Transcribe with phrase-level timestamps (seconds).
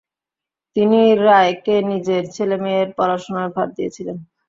[0.75, 4.17] তিনি রায়কে নিজের ছেলেমেয়ের পড়াশোনার ভার দিয়েছিলেন।